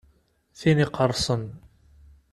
Tin 0.59 0.77
iqqerṣen. 0.85 1.43